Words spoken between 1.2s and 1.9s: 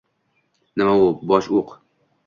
bosh o‘q?